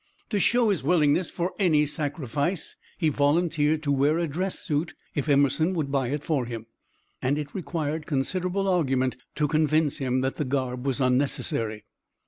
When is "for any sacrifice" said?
1.29-2.75